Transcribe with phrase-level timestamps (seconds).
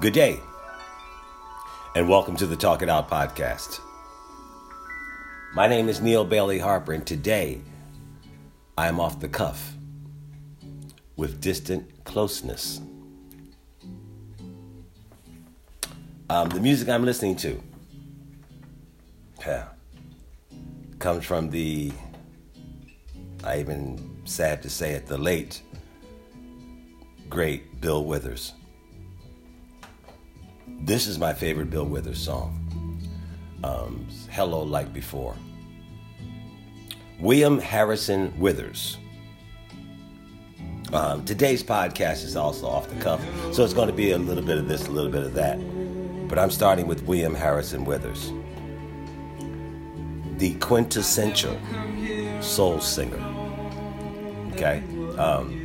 [0.00, 0.38] Good day,
[1.96, 3.80] and welcome to the Talk It Out podcast.
[5.54, 7.60] My name is Neal Bailey Harper, and today
[8.76, 9.72] I am off the cuff
[11.16, 12.80] with distant closeness.
[16.30, 17.60] Um, the music I'm listening to
[19.40, 19.66] yeah,
[21.00, 21.90] comes from the,
[23.42, 25.60] I even sad to say it, the late,
[27.28, 28.52] great Bill Withers.
[30.80, 32.54] This is my favorite Bill Withers song.
[33.64, 35.34] Um, Hello Like Before.
[37.20, 38.96] William Harrison Withers.
[40.92, 43.20] Um, today's podcast is also off the cuff,
[43.52, 45.58] so it's going to be a little bit of this, a little bit of that.
[46.28, 48.32] But I'm starting with William Harrison Withers,
[50.38, 51.58] the quintessential
[52.40, 53.22] soul singer.
[54.52, 54.82] Okay?
[55.18, 55.64] Um,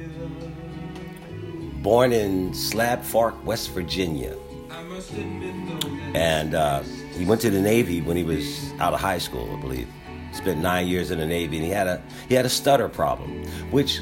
[1.83, 4.35] born in Slab Fork, West Virginia.
[5.11, 6.81] And uh,
[7.17, 9.87] he went to the Navy when he was out of high school, I believe.
[10.31, 13.45] Spent nine years in the Navy, and he had a he had a stutter problem,
[13.69, 13.99] which,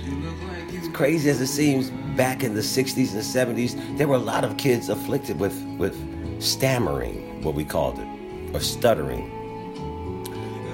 [0.82, 4.46] as crazy as it seems, back in the '60s and '70s, there were a lot
[4.46, 5.96] of kids afflicted with with
[6.42, 9.30] stammering, what we called it, or stuttering.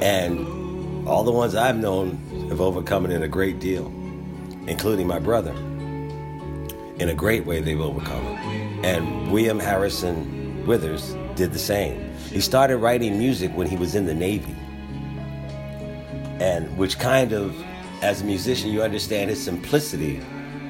[0.01, 2.17] And all the ones I've known
[2.49, 3.87] have overcome it in a great deal,
[4.67, 5.55] including my brother.
[6.99, 8.25] In a great way, they've overcome.
[8.83, 12.11] And William Harrison Withers did the same.
[12.29, 14.55] He started writing music when he was in the Navy.
[16.39, 17.55] And which kind of,
[18.01, 20.21] as a musician, you understand his simplicity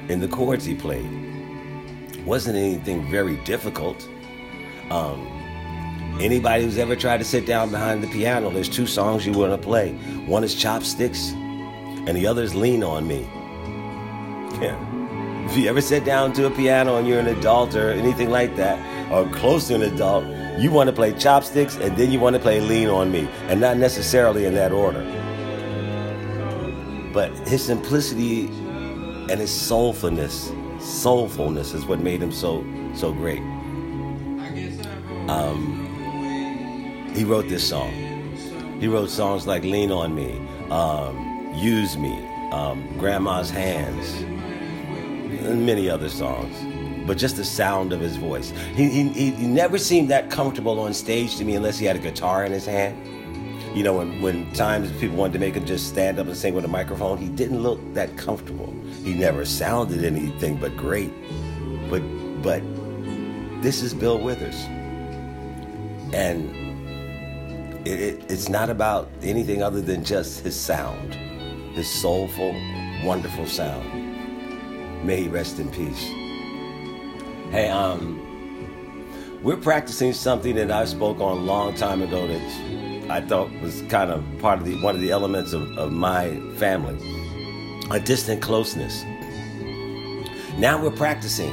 [0.08, 1.08] in the chords he played.
[2.26, 4.06] Wasn't anything very difficult.
[4.90, 5.26] Um,
[6.20, 9.52] anybody who's ever tried to sit down behind the piano, there's two songs you want
[9.52, 9.92] to play.
[10.26, 13.26] One is Chopsticks, and the other is Lean on Me.
[14.60, 14.97] Yeah.
[15.48, 18.54] If you ever sit down to a piano and you're an adult or anything like
[18.56, 18.78] that,
[19.10, 20.26] or close to an adult,
[20.58, 23.58] you want to play Chopsticks and then you want to play Lean on Me, and
[23.58, 25.02] not necessarily in that order.
[27.14, 28.48] But his simplicity
[29.30, 30.50] and his soulfulness,
[30.80, 32.62] soulfulness is what made him so
[32.94, 33.40] so great.
[35.28, 35.86] Um,
[37.14, 37.90] he wrote this song.
[38.80, 40.38] He wrote songs like "Lean on Me,"
[40.70, 42.22] um, "Use Me,"
[42.52, 44.24] um, "Grandma's Hands,"
[45.48, 46.56] and many other songs.
[47.06, 48.50] But just the sound of his voice.
[48.74, 51.98] He, he, he never seemed that comfortable on stage to me unless he had a
[52.00, 52.96] guitar in his hand.
[53.76, 56.54] You know, when, when times people wanted to make him just stand up and sing
[56.54, 58.74] with a microphone, he didn't look that comfortable.
[59.04, 61.12] He never sounded anything but great.
[61.90, 62.02] But
[62.42, 62.62] but
[63.62, 64.56] this is Bill Withers.
[66.14, 66.54] And
[67.86, 71.14] it, it, it's not about anything other than just his sound,
[71.74, 72.54] his soulful,
[73.04, 74.07] wonderful sound.
[75.04, 76.02] May he rest in peace.
[77.50, 78.24] Hey, um,
[79.42, 83.82] we're practicing something that I spoke on a long time ago that I thought was
[83.82, 86.98] kind of part of the one of the elements of, of my family.
[87.90, 89.04] A distant closeness.
[90.58, 91.52] Now we're practicing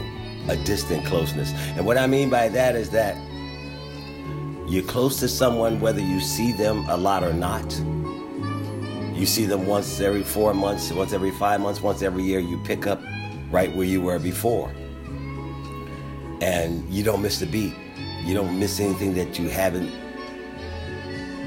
[0.50, 1.54] a distant closeness.
[1.78, 3.16] And what I mean by that is that
[4.68, 7.66] you're close to someone whether you see them a lot or not.
[9.16, 12.40] You see them once every four months, once every five months, once every year.
[12.40, 13.02] You pick up
[13.52, 14.70] right where you were before.
[16.42, 17.74] And you don't miss the beat.
[18.24, 19.92] You don't miss anything that you haven't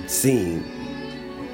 [0.08, 0.64] seen.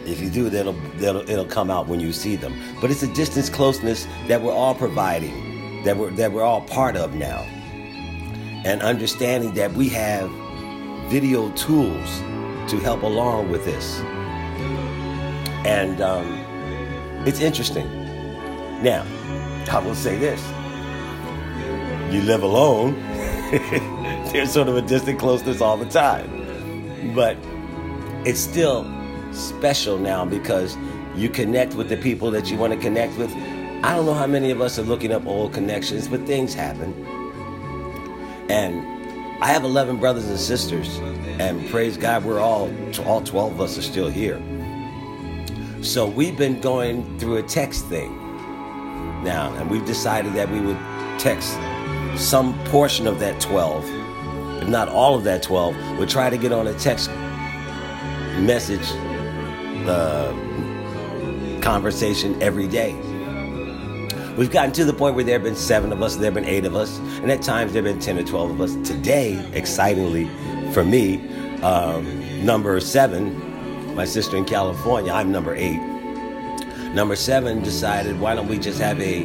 [0.07, 2.55] If you do, that'll, that'll it'll come out when you see them.
[2.81, 6.97] But it's a distance closeness that we're all providing, that we're that we're all part
[6.97, 7.41] of now.
[8.65, 10.31] And understanding that we have
[11.11, 12.21] video tools
[12.71, 14.01] to help along with this.
[15.67, 16.27] And um,
[17.27, 17.87] it's interesting.
[18.83, 19.07] Now,
[19.71, 20.43] I will say this.
[22.13, 22.95] You live alone,
[24.33, 27.13] there's sort of a distant closeness all the time.
[27.15, 27.37] But
[28.25, 28.85] it's still
[29.33, 30.77] special now because
[31.15, 33.31] you connect with the people that you want to connect with.
[33.83, 36.93] I don't know how many of us are looking up old connections, but things happen.
[38.49, 40.99] And I have 11 brothers and sisters,
[41.39, 42.71] and praise God, we're all,
[43.05, 44.41] all 12 of us are still here.
[45.83, 48.24] So we've been going through a text thing
[49.25, 50.79] now, and we've decided that we would
[51.19, 51.59] text
[52.17, 53.85] some portion of that 12,
[54.63, 57.11] if not all of that 12, we'll try to get on a text
[58.39, 58.93] message
[59.89, 60.33] uh,
[61.61, 62.95] conversation every day.
[64.37, 66.45] We've gotten to the point where there have been seven of us, there have been
[66.45, 68.89] eight of us, and at times there have been 10 or 12 of us.
[68.89, 70.29] Today, excitingly
[70.73, 71.29] for me,
[71.63, 75.94] um, number seven, my sister in California, I'm number eight.
[76.95, 79.25] Number seven decided, why don't we just have a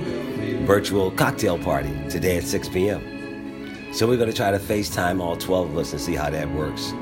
[0.66, 3.94] virtual cocktail party today at 6 p.m.?
[3.94, 6.50] So we're going to try to FaceTime all 12 of us and see how that
[6.52, 6.94] works.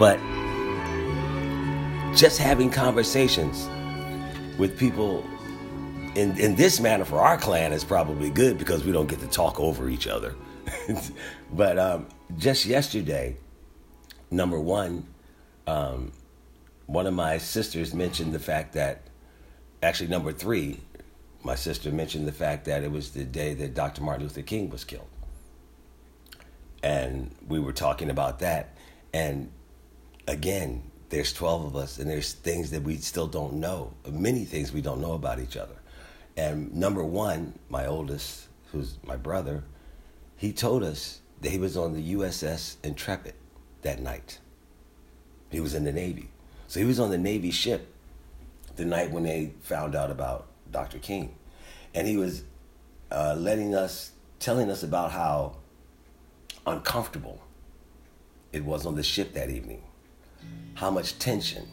[0.00, 0.18] But
[2.16, 3.68] just having conversations
[4.58, 5.24] with people
[6.16, 9.28] in, in this manner for our clan is probably good because we don't get to
[9.28, 10.34] talk over each other.
[11.52, 13.36] but um, just yesterday,
[14.32, 15.06] number one,
[15.68, 16.10] um,
[16.86, 19.02] one of my sisters mentioned the fact that,
[19.82, 20.80] actually, number three,
[21.42, 24.02] my sister mentioned the fact that it was the day that Dr.
[24.02, 25.08] Martin Luther King was killed.
[26.82, 28.76] And we were talking about that.
[29.12, 29.50] And
[30.26, 34.72] again, there's 12 of us, and there's things that we still don't know, many things
[34.72, 35.74] we don't know about each other.
[36.36, 39.64] And number one, my oldest, who's my brother,
[40.36, 43.34] he told us that he was on the USS Intrepid
[43.82, 44.38] that night.
[45.50, 46.30] He was in the Navy.
[46.68, 47.92] So he was on the Navy ship
[48.80, 50.98] the night when they found out about Dr.
[50.98, 51.34] King.
[51.94, 52.44] And he was
[53.12, 55.56] uh, letting us, telling us about how
[56.66, 57.42] uncomfortable
[58.52, 59.82] it was on the ship that evening
[60.74, 61.68] how much tension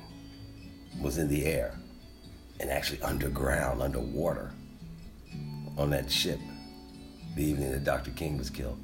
[1.02, 1.80] was in the air
[2.60, 4.52] and actually underground, underwater
[5.78, 6.40] on that ship
[7.38, 8.12] the evening that Dr.
[8.12, 8.78] King was killed.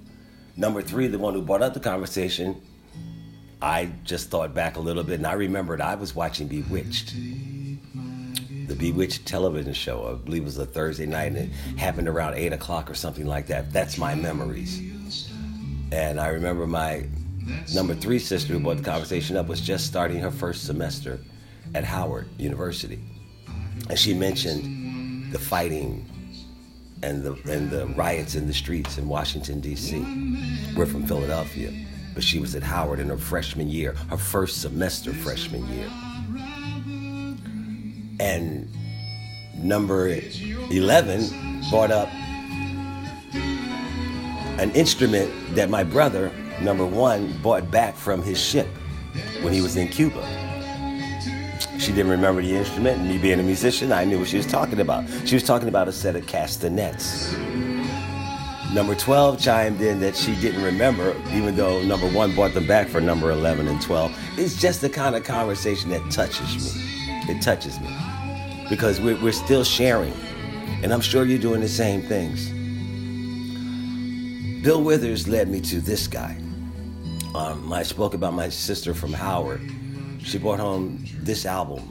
[0.56, 2.62] Number three, the one who brought up the conversation,
[3.62, 7.14] I just thought back a little bit and I remembered I was watching Bewitched.
[8.68, 12.36] The Bewitched television show, I believe it was a Thursday night and it happened around
[12.36, 13.72] 8 o'clock or something like that.
[13.72, 14.82] That's my memories.
[15.92, 17.06] And I remember my
[17.74, 21.20] Number three sister who brought the conversation up was just starting her first semester
[21.76, 23.00] at Howard University.
[23.90, 26.06] And she mentioned the fighting
[27.02, 30.00] and the, and the riots in the streets in Washington, D.C.
[30.76, 31.74] We're from Philadelphia,
[32.14, 35.90] but she was at Howard in her freshman year, her first semester freshman year.
[38.24, 38.70] And
[39.56, 42.08] number 11 brought up
[44.60, 46.32] an instrument that my brother
[46.62, 48.68] number one, bought back from his ship
[49.42, 50.22] when he was in Cuba.
[51.80, 54.46] She didn't remember the instrument, and me being a musician, I knew what she was
[54.46, 55.06] talking about.
[55.26, 57.36] She was talking about a set of castanets.
[58.74, 62.88] Number 12 chimed in that she didn't remember, even though number one bought them back
[62.88, 64.40] for number 11 and 12.
[64.40, 66.93] It's just the kind of conversation that touches me.
[67.30, 67.96] It touches me
[68.70, 70.14] because we're, we're still sharing,
[70.82, 72.50] and I'm sure you're doing the same things.
[74.64, 76.38] Bill Withers led me to this guy.
[77.36, 79.62] Um, I spoke about my sister from Howard.
[80.20, 81.82] She brought home this album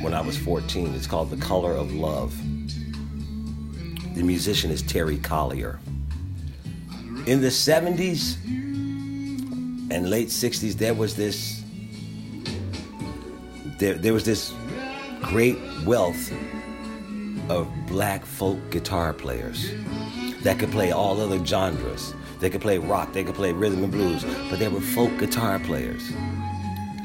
[0.00, 0.94] when I was 14.
[0.94, 2.36] It's called The Color of Love.
[4.14, 5.78] The musician is Terry Callier.
[7.26, 8.42] In the 70s
[9.90, 11.61] and late 60s, there was this
[13.82, 14.54] there, there was this
[15.22, 16.32] great wealth
[17.48, 19.72] of black folk guitar players
[20.42, 22.14] that could play all other genres.
[22.38, 25.58] They could play rock, they could play rhythm and blues, but they were folk guitar
[25.58, 26.12] players.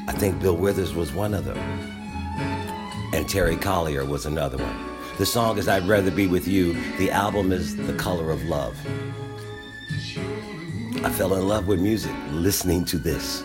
[0.06, 1.58] I think Bill Withers was one of them.
[3.12, 4.76] And Terry Callier was another one.
[5.18, 6.74] The song is I'd Rather Be With You.
[6.98, 8.78] The album is The Color of Love.
[11.04, 13.42] I fell in love with music listening to this.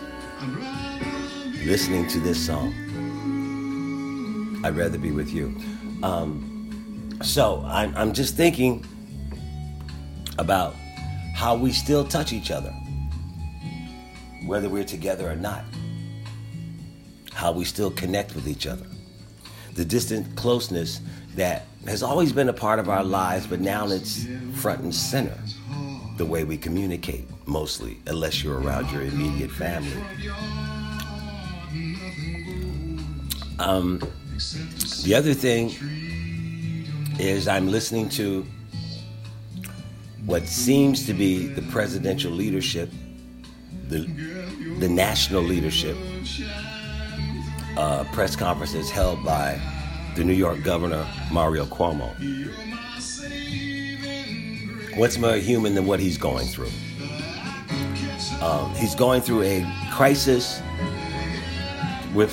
[1.64, 2.83] Listening to this song.
[4.64, 5.54] I'd rather be with you.
[6.02, 8.82] Um, so I'm, I'm just thinking
[10.38, 10.74] about
[11.34, 12.70] how we still touch each other,
[14.46, 15.64] whether we're together or not,
[17.34, 18.86] how we still connect with each other,
[19.74, 21.02] the distant closeness
[21.34, 25.38] that has always been a part of our lives, but now it's front and center,
[26.16, 30.02] the way we communicate mostly, unless you're around your immediate family.
[33.58, 34.00] Um,
[35.04, 35.70] the other thing
[37.20, 38.44] is I'm listening to
[40.26, 42.90] what seems to be the presidential leadership,
[43.88, 44.00] the,
[44.80, 45.96] the national leadership,
[47.76, 49.60] uh, press conferences held by
[50.16, 52.10] the New York governor, Mario Cuomo.
[54.96, 56.70] What's more human than what he's going through?
[58.40, 60.60] Um, he's going through a crisis
[62.14, 62.32] with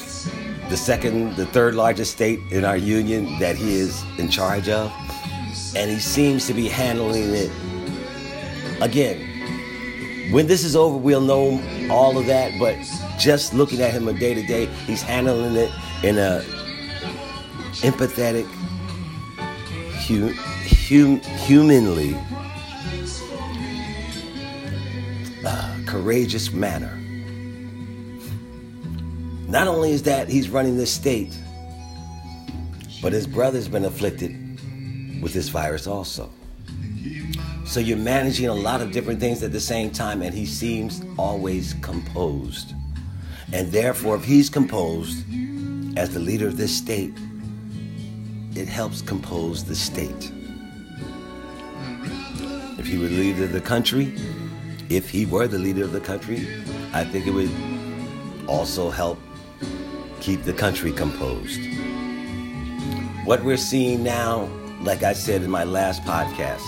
[0.72, 4.90] the second, the third largest state in our union that he is in charge of.
[5.76, 7.52] And he seems to be handling it
[8.80, 11.62] again, when this is over, we'll know
[11.92, 12.58] all of that.
[12.58, 12.78] But
[13.20, 15.72] just looking at him a day to day, he's handling it
[16.04, 16.42] in a
[17.84, 18.46] empathetic,
[20.08, 22.16] hu- hum- humanly
[25.46, 27.01] uh, courageous manner.
[29.52, 31.38] Not only is that he's running this state,
[33.02, 34.32] but his brother's been afflicted
[35.22, 36.30] with this virus also.
[37.66, 41.04] So you're managing a lot of different things at the same time, and he seems
[41.18, 42.74] always composed.
[43.52, 45.26] And therefore, if he's composed
[45.98, 47.14] as the leader of this state,
[48.56, 50.32] it helps compose the state.
[52.80, 54.14] If he were the leader of the country,
[54.88, 56.48] if he were the leader of the country,
[56.94, 57.52] I think it would
[58.48, 59.20] also help
[60.22, 61.60] keep the country composed.
[63.26, 64.50] What we're seeing now,
[64.82, 66.62] like I said in my last podcast,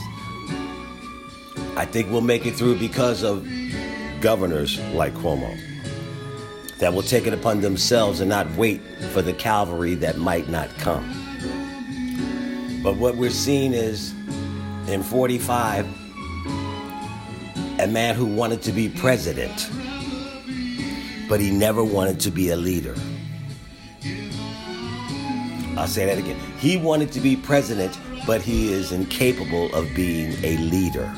[1.78, 3.48] I think we'll make it through because of
[4.22, 5.56] governors like Cuomo
[6.80, 8.82] that will take it upon themselves and not wait
[9.12, 11.08] for the cavalry that might not come.
[12.84, 14.14] But what we're seeing is
[14.88, 15.86] in 45,
[17.80, 19.70] a man who wanted to be president,
[21.30, 22.96] but he never wanted to be a leader.
[25.78, 26.40] I'll say that again.
[26.60, 31.12] He wanted to be president, but he is incapable of being a leader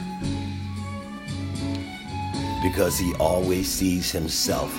[2.63, 4.73] because he always sees himself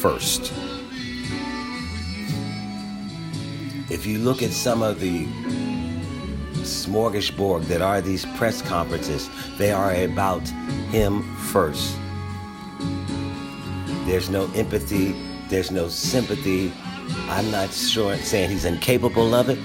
[0.00, 0.52] first.
[3.90, 5.24] If you look at some of the
[6.62, 10.46] smorgasbord that are these press conferences, they are about
[10.90, 11.96] him first.
[14.04, 15.14] There's no empathy,
[15.48, 16.72] there's no sympathy.
[17.28, 19.58] I'm not sure saying he's incapable of it.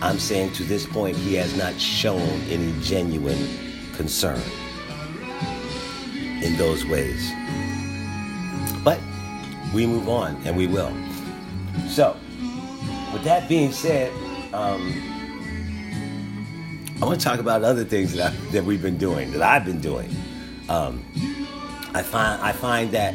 [0.00, 2.20] I'm saying to this point he has not shown
[2.50, 3.48] any genuine
[3.94, 4.40] concern
[6.42, 7.30] in those ways.
[8.82, 8.98] But
[9.72, 10.92] we move on, and we will.
[11.88, 12.16] So,
[13.12, 14.12] with that being said,
[14.52, 14.92] um,
[17.00, 19.64] I want to talk about other things that, I, that we've been doing, that I've
[19.64, 20.10] been doing.
[20.68, 21.04] Um,
[21.94, 23.14] I find I find that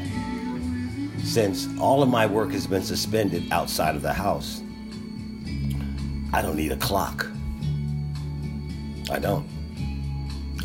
[1.28, 4.62] since all of my work has been suspended outside of the house,
[6.32, 7.28] I don't need a clock.
[9.12, 9.46] I don't.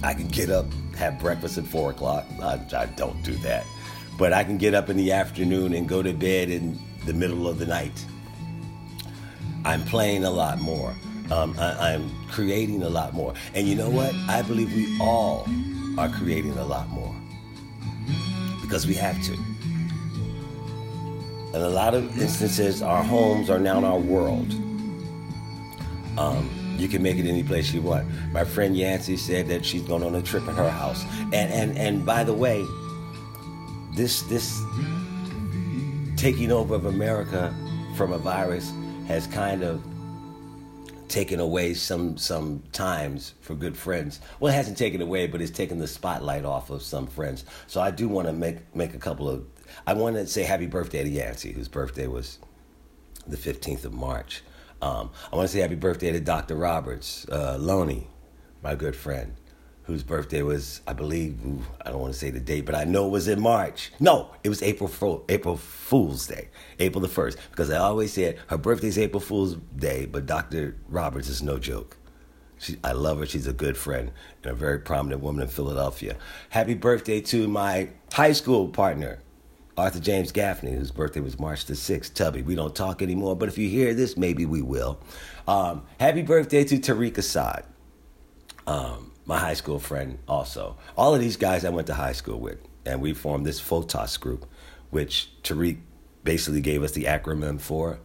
[0.05, 0.67] I can get up,
[0.97, 2.27] have breakfast at four o'clock.
[2.41, 3.65] I, I don't do that.
[4.19, 7.49] But I can get up in the afternoon and go to bed in the middle
[7.49, 8.05] of the night.
[9.65, 10.95] I'm playing a lot more.
[11.31, 13.35] Um, I, I'm creating a lot more.
[13.55, 14.15] And you know what?
[14.29, 15.47] I believe we all
[15.99, 17.15] are creating a lot more
[18.61, 19.52] because we have to.
[21.55, 24.51] In a lot of instances, our homes are now in our world.
[26.17, 28.09] Um, you can make it any place you want.
[28.33, 31.05] My friend Yancy said that she's going on a trip in her house.
[31.33, 32.65] And and and by the way,
[33.95, 34.63] this this
[36.17, 37.55] taking over of America
[37.97, 38.73] from a virus
[39.07, 39.83] has kind of
[41.09, 44.21] taken away some some times for good friends.
[44.41, 47.45] Well, it hasn't taken away, but it's taken the spotlight off of some friends.
[47.67, 49.45] So I do want to make make a couple of.
[49.87, 52.39] I want to say happy birthday to Yancy, whose birthday was
[53.27, 54.43] the fifteenth of March.
[54.81, 56.57] Um, I want to say happy birthday to Dr.
[56.57, 58.09] Roberts, uh, Loney,
[58.63, 59.37] my good friend
[59.85, 62.85] whose birthday was, I believe, ooh, I don't want to say the date, but I
[62.85, 63.93] know it was in March.
[63.99, 66.49] No, it was April Fool, April Fool's Day,
[66.79, 70.77] April the first, because I always said her birthday's April Fool's Day, but Dr.
[70.89, 71.97] Roberts is no joke.
[72.59, 73.27] She, I love her.
[73.27, 74.13] She's a good friend
[74.45, 76.17] and a very prominent woman in Philadelphia.
[76.51, 79.19] Happy birthday to my high school partner,
[79.77, 82.13] Arthur James Gaffney, whose birthday was March the 6th.
[82.13, 84.99] Tubby, we don't talk anymore, but if you hear this, maybe we will.
[85.49, 87.65] Um, happy birthday to Tariq Assad.
[88.67, 90.77] Um, my high school friend also.
[90.97, 94.21] All of these guys I went to high school with, and we formed this FOTOS
[94.21, 94.47] group,
[94.91, 95.79] which Tariq
[96.23, 97.99] basically gave us the acronym for,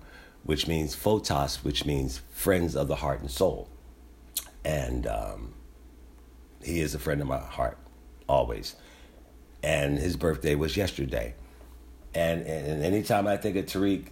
[0.43, 3.67] which means FOTOS, which means Friends of the Heart and Soul.
[4.63, 5.53] And um,
[6.63, 7.77] he is a friend of my heart,
[8.29, 8.75] always.
[9.61, 11.35] And his birthday was yesterday.
[12.17, 14.07] And, and anytime I think of Tariq,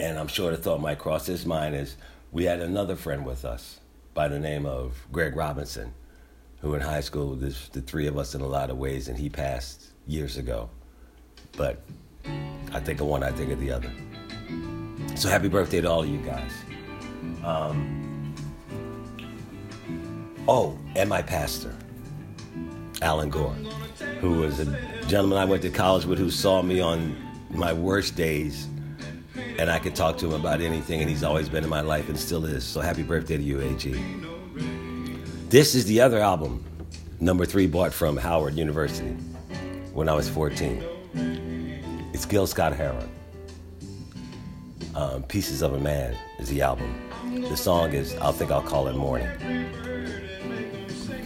[0.00, 1.96] and I'm sure the thought might cross his mind is
[2.32, 3.78] we had another friend with us
[4.14, 5.94] by the name of Greg Robinson,
[6.60, 9.16] who in high school, there's the three of us in a lot of ways, and
[9.16, 10.68] he passed years ago.
[11.56, 11.80] But
[12.72, 13.92] I think of one, I think of the other.
[15.14, 16.52] So happy birthday to all of you guys.
[17.44, 18.34] Um,
[20.48, 21.76] oh, and my pastor,
[23.02, 23.54] Alan Gore,
[24.20, 27.14] who was a gentleman I went to college with who saw me on
[27.50, 28.66] my worst days
[29.58, 32.08] and I could talk to him about anything, and he's always been in my life
[32.08, 32.64] and still is.
[32.64, 33.92] So happy birthday to you, AG.
[35.50, 36.64] This is the other album,
[37.20, 39.10] number three, bought from Howard University
[39.92, 40.82] when I was 14.
[42.14, 43.10] It's Gil Scott Heron.
[44.94, 47.10] Um, Pieces of a Man is the album.
[47.50, 49.28] The song is I'll Think I'll Call It Morning.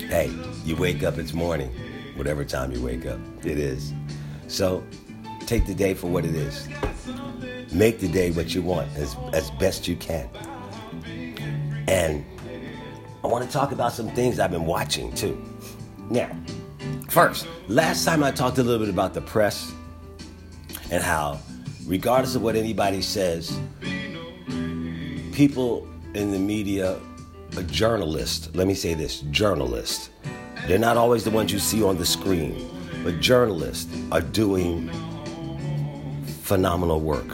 [0.09, 0.33] Hey,
[0.64, 1.73] you wake up, it's morning.
[2.17, 3.93] Whatever time you wake up, it is.
[4.49, 4.85] So
[5.47, 6.69] take the day for what it is
[7.77, 10.29] make the day what you want as, as best you can.
[11.89, 12.25] And
[13.23, 15.43] I want to talk about some things I've been watching too.
[16.11, 16.31] Now,
[17.09, 19.73] first, last time I talked a little bit about the press
[20.91, 21.39] and how,
[21.87, 23.59] regardless of what anybody says,
[25.33, 26.99] people in the media,
[27.57, 30.11] a journalist, let me say this journalists,
[30.67, 32.69] they're not always the ones you see on the screen,
[33.05, 34.91] but journalists are doing
[36.43, 37.27] phenomenal work.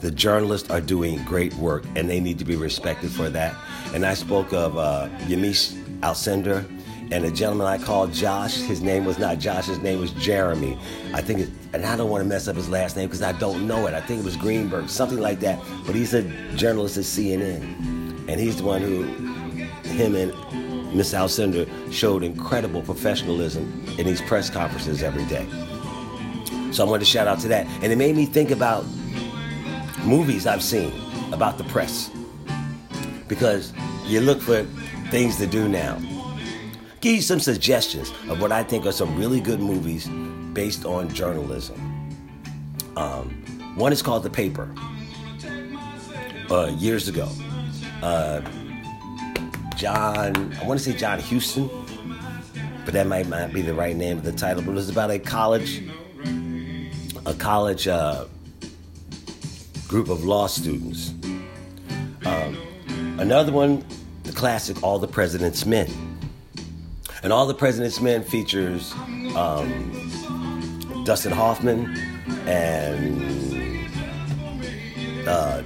[0.00, 3.54] The journalists are doing great work and they need to be respected for that.
[3.94, 6.68] And I spoke of uh, Yamiche Alcindor
[7.12, 8.56] and a gentleman I called Josh.
[8.56, 10.76] His name was not Josh, his name was Jeremy.
[11.12, 13.32] I think, it, and I don't want to mess up his last name because I
[13.32, 13.94] don't know it.
[13.94, 15.62] I think it was Greenberg, something like that.
[15.86, 16.22] But he's a
[16.56, 17.62] journalist at CNN.
[18.26, 19.04] And he's the one who,
[19.84, 20.32] him and
[20.94, 25.46] Miss Alcindor showed incredible professionalism in these press conferences every day.
[26.72, 27.66] So I wanted to shout out to that.
[27.82, 28.84] And it made me think about
[30.04, 30.92] movies I've seen
[31.32, 32.10] about the press.
[33.28, 33.72] Because
[34.06, 34.62] you look for
[35.10, 35.98] things to do now.
[37.00, 40.08] Give you some suggestions of what I think are some really good movies
[40.52, 41.76] based on journalism.
[42.96, 43.30] Um,
[43.76, 44.72] one is called The Paper.
[46.50, 47.28] Uh, years ago,
[48.02, 48.40] uh,
[49.84, 51.68] John, I want to say John Houston,
[52.86, 54.62] but that might not be the right name of the title.
[54.62, 55.82] But it was about a college,
[57.26, 58.24] a college uh,
[59.86, 61.12] group of law students.
[62.24, 62.56] Um,
[63.18, 63.84] another one,
[64.22, 65.90] the classic All the President's Men.
[67.22, 68.90] And All the President's Men features
[69.36, 71.94] um, Dustin Hoffman
[72.46, 73.86] and,
[75.28, 75.62] uh,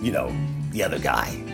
[0.00, 0.32] you know,
[0.70, 1.49] the other guy.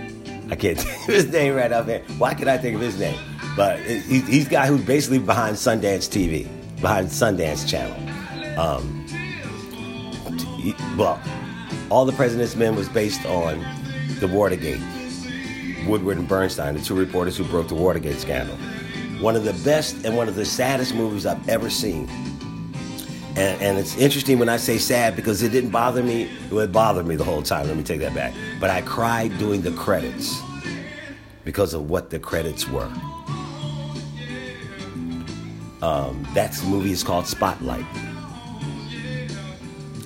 [0.51, 2.03] I can't think of his name right off here.
[2.19, 3.19] Why can I think of his name?
[3.57, 6.47] But he, he's the guy who's basically behind Sundance TV,
[6.81, 7.97] behind Sundance Channel.
[8.61, 9.07] Um,
[10.59, 11.21] he, well,
[11.91, 13.65] All the President's Men was based on
[14.21, 14.81] the Watergate.
[15.87, 18.57] Woodward and Bernstein, the two reporters who broke the Watergate scandal.
[19.21, 22.09] One of the best and one of the saddest movies I've ever seen.
[23.37, 26.23] And, and, it's interesting when I say sad because it didn't bother me.
[26.23, 27.67] It would bother me the whole time.
[27.67, 28.33] Let me take that back.
[28.59, 30.41] But I cried doing the credits
[31.45, 32.91] because of what the credits were.
[35.83, 37.85] Um, that movie is called Spotlight.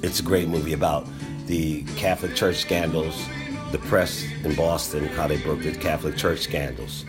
[0.03, 1.07] It's a great movie about
[1.47, 3.25] the Catholic Church scandals,
[3.71, 7.05] the press in Boston, how they broke the Catholic Church scandals.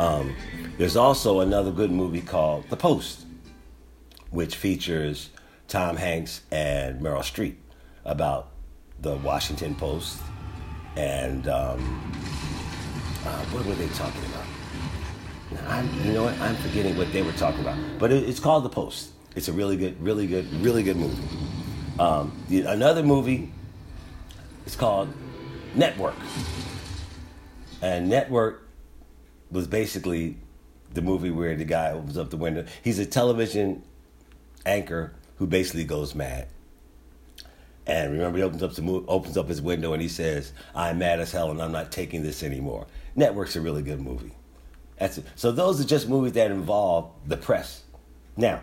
[0.00, 0.34] Um,
[0.78, 3.26] there's also another good movie called The Post,
[4.30, 5.30] which features
[5.70, 7.54] Tom Hanks and Meryl Streep
[8.04, 8.50] about
[9.00, 10.20] the Washington Post
[10.96, 12.12] and um,
[13.24, 15.68] uh, what were they talking about?
[15.68, 16.36] I'm, you know what?
[16.40, 17.78] I'm forgetting what they were talking about.
[18.00, 19.10] But it, it's called The Post.
[19.36, 21.22] It's a really good, really good, really good movie.
[22.00, 23.52] Um, the, another movie
[24.66, 25.08] is called
[25.76, 26.16] Network.
[27.80, 28.68] And Network
[29.52, 30.36] was basically
[30.94, 32.64] the movie where the guy opens up the window.
[32.82, 33.84] He's a television
[34.66, 36.48] anchor who basically goes mad.
[37.86, 41.18] And remember, he opens up the opens up his window and he says, "I'm mad
[41.18, 44.32] as hell and I'm not taking this anymore." Network's a really good movie.
[44.98, 45.24] That's it.
[45.36, 47.84] So those are just movies that involve the press.
[48.36, 48.60] Now,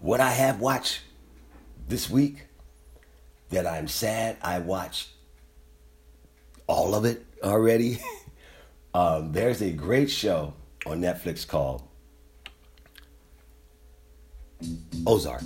[0.00, 1.02] what I have watched
[1.86, 2.46] this week
[3.50, 5.10] that I'm sad I watched
[6.66, 8.00] all of it already.
[8.94, 10.54] um, there's a great show
[10.86, 11.82] on Netflix called
[15.06, 15.42] Ozark.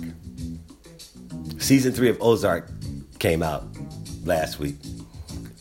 [1.57, 2.69] Season three of Ozark
[3.19, 3.65] came out
[4.23, 4.75] last week,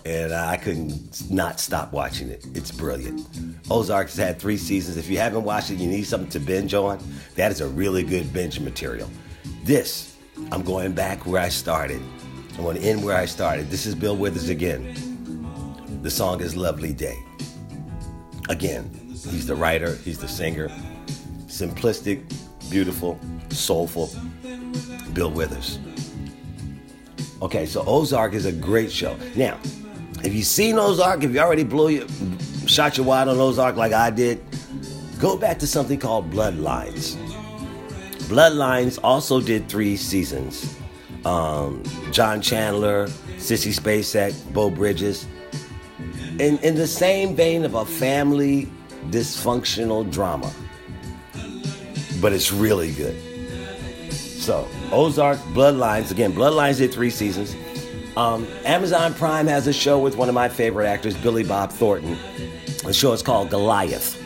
[0.05, 2.45] and I couldn't not stop watching it.
[2.55, 3.27] It's brilliant.
[3.71, 4.97] Ozark has had three seasons.
[4.97, 6.99] If you haven't watched it, you need something to binge on.
[7.35, 9.11] That is a really good binge material.
[9.65, 10.17] This,
[10.53, 12.01] I'm going back where I started.
[12.59, 13.71] I want to end where I started.
[13.71, 14.95] This is Bill Withers again.
[16.03, 17.19] The song is Lovely Day.
[18.49, 20.69] Again, he's the writer, he's the singer.
[21.47, 22.23] Simplistic,
[22.71, 23.19] beautiful,
[23.57, 24.11] soulful.
[25.13, 25.79] Bill Withers.
[27.43, 29.17] Okay, so Ozark is a great show.
[29.35, 29.59] Now,
[30.25, 32.07] if you've seen Ozark, if you already blew your,
[32.67, 34.43] shot your wad on Ozark like I did,
[35.19, 37.17] go back to something called Bloodlines.
[38.29, 40.77] Bloodlines also did three seasons.
[41.25, 45.27] Um, John Chandler, Sissy Spacek, Beau Bridges.
[46.39, 48.69] In, in the same vein of a family
[49.11, 50.53] dysfunctional drama.
[52.21, 53.36] But it's really good.
[54.47, 56.13] So, Ozark, Bloodlines.
[56.13, 57.57] Again, Bloodlines did three seasons.
[58.17, 62.17] Um, Amazon Prime has a show with one of my favorite actors, Billy Bob Thornton.
[62.85, 64.23] The show is called Goliath.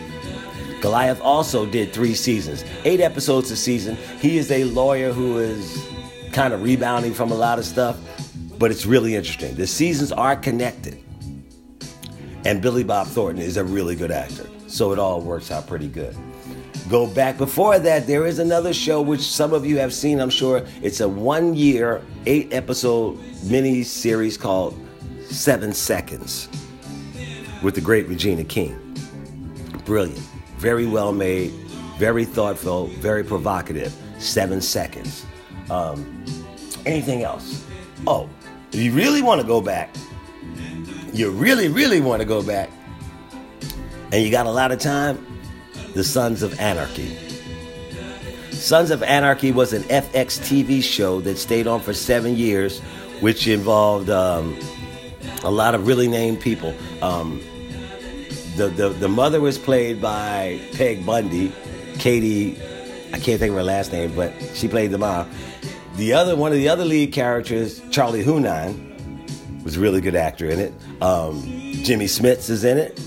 [0.83, 3.97] Goliath also did three seasons, eight episodes a season.
[4.21, 5.83] He is a lawyer who is
[6.33, 7.99] kind of rebounding from a lot of stuff,
[8.59, 9.55] but it's really interesting.
[9.55, 11.03] The seasons are connected.
[12.45, 14.47] And Billy Bob Thornton is a really good actor.
[14.67, 16.15] So it all works out pretty good.
[16.91, 20.29] Go back before that, there is another show which some of you have seen, I'm
[20.29, 20.67] sure.
[20.83, 24.77] It's a one year, eight episode mini series called
[25.27, 26.49] Seven Seconds
[27.63, 28.77] with the great Regina King.
[29.85, 30.19] Brilliant,
[30.57, 31.53] very well made,
[31.97, 33.95] very thoughtful, very provocative.
[34.19, 35.25] Seven Seconds.
[35.71, 36.25] Um,
[36.87, 37.65] anything else?
[38.05, 38.29] Oh,
[38.73, 39.95] if you really want to go back,
[41.13, 42.69] you really, really want to go back,
[44.11, 45.25] and you got a lot of time,
[45.95, 47.17] The Sons of Anarchy.
[48.53, 52.81] Sons of Anarchy was an FX TV show that stayed on for seven years,
[53.21, 54.59] which involved um,
[55.43, 56.75] a lot of really named people.
[57.03, 57.41] Um,
[58.57, 61.53] the, the, the mother was played by Peg Bundy,
[61.99, 62.61] Katie,
[63.13, 65.29] I can't think of her last name, but she played the mom.
[65.97, 70.49] The other one of the other lead characters, Charlie Hunnam, was a really good actor
[70.49, 70.73] in it.
[71.03, 71.43] Um,
[71.83, 73.01] Jimmy Smits is in it.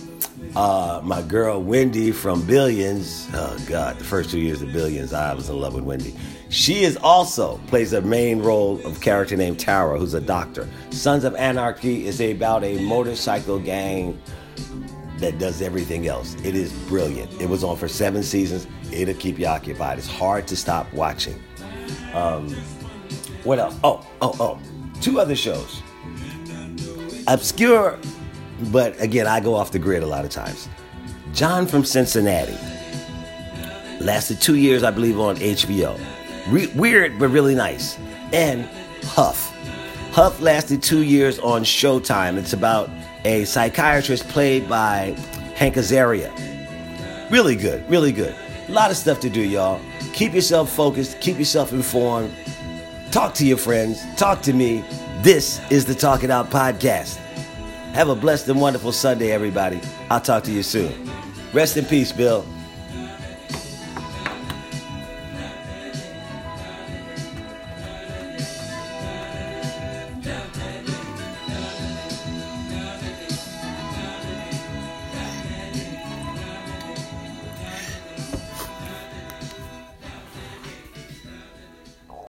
[0.56, 3.28] Uh, my girl Wendy from Billions.
[3.34, 6.16] Oh God, the first two years of Billions, I was in love with Wendy.
[6.50, 10.70] She is also plays a main role of character named Tara, who's a doctor.
[10.92, 14.22] Sons of Anarchy is about a motorcycle gang
[15.18, 16.36] that does everything else.
[16.44, 17.32] It is brilliant.
[17.42, 18.68] It was on for seven seasons.
[18.92, 19.98] It'll keep you occupied.
[19.98, 21.42] It's hard to stop watching.
[22.14, 22.50] Um,
[23.44, 23.76] what else?
[23.84, 24.60] Oh, oh, oh.
[25.02, 25.82] Two other shows.
[27.28, 27.98] Obscure,
[28.72, 30.68] but again, I go off the grid a lot of times.
[31.34, 32.58] John from Cincinnati.
[34.00, 36.00] Lasted two years, I believe, on HBO.
[36.50, 37.98] Re- weird, but really nice.
[38.32, 38.68] And
[39.04, 39.50] Huff.
[40.12, 42.38] Huff lasted two years on Showtime.
[42.38, 42.90] It's about
[43.26, 45.16] a psychiatrist played by
[45.56, 46.32] Hank Azaria.
[47.32, 48.36] Really good, really good.
[48.68, 49.80] A lot of stuff to do, y'all.
[50.14, 52.32] Keep yourself focused, keep yourself informed.
[53.12, 54.84] Talk to your friends, talk to me.
[55.22, 57.20] This is the Talk It Out podcast.
[57.94, 59.80] Have a blessed and wonderful Sunday, everybody.
[60.10, 61.12] I'll talk to you soon.
[61.54, 62.44] Rest in peace, Bill.